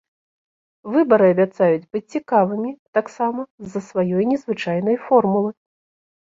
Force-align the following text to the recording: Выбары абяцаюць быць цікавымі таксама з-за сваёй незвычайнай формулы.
Выбары 0.95 1.27
абяцаюць 1.33 1.83
быць 1.91 2.11
цікавымі 2.17 2.71
таксама 3.01 3.39
з-за 3.69 3.85
сваёй 3.91 4.23
незвычайнай 4.33 5.01
формулы. 5.07 5.51